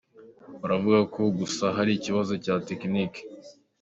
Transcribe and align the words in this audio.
Baravuga 0.61 0.99
ko 1.13 1.21
gusa 1.39 1.65
hari 1.77 1.91
ibibazo 1.93 2.33
bya 2.41 2.55
tekiniki. 2.67 3.21